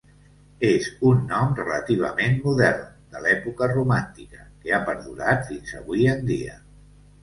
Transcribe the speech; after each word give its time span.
És 0.69 0.87
un 1.09 1.21
nom 1.33 1.53
relativament 1.59 2.41
modern, 2.47 2.83
de 3.13 3.23
l'època 3.29 3.71
romàntica, 3.77 4.45
que 4.65 4.75
ha 4.81 4.85
perdurat 4.93 5.49
fins 5.55 5.81
avui 5.85 6.13
en 6.19 6.31
dia. 6.37 6.63